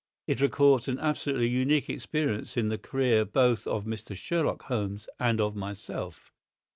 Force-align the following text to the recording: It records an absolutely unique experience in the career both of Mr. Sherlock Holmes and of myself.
It 0.25 0.41
records 0.41 0.87
an 0.87 0.97
absolutely 0.97 1.47
unique 1.47 1.87
experience 1.87 2.57
in 2.57 2.69
the 2.69 2.79
career 2.79 3.23
both 3.23 3.67
of 3.67 3.85
Mr. 3.85 4.15
Sherlock 4.15 4.63
Holmes 4.63 5.07
and 5.19 5.39
of 5.39 5.55
myself. 5.55 6.31